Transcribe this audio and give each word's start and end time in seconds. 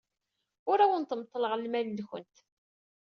Ur 0.71 0.79
awent-meḍḍleɣ 0.79 1.53
lmal-nwent. 1.55 2.35